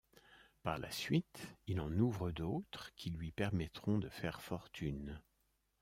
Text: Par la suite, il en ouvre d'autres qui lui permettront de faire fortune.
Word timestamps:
Par 0.63 0.79
la 0.79 0.89
suite, 0.89 1.45
il 1.67 1.79
en 1.79 1.91
ouvre 1.91 2.31
d'autres 2.31 2.89
qui 2.95 3.11
lui 3.11 3.31
permettront 3.31 3.99
de 3.99 4.09
faire 4.09 4.41
fortune. 4.41 5.21